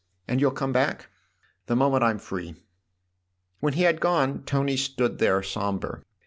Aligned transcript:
And 0.27 0.41
you'll 0.41 0.49
come 0.49 0.71
back?" 0.73 1.09
"The 1.67 1.75
moment 1.75 2.03
I'm 2.03 2.17
free." 2.17 2.55
When 3.59 3.73
he 3.73 3.83
had 3.83 3.99
gone 4.01 4.41
Tony 4.47 4.75
stood 4.75 5.19
there 5.19 5.43
sombre. 5.43 6.01